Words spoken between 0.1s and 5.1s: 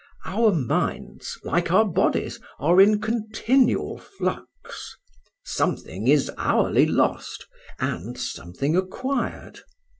Our minds, like our bodies, are in continual flux;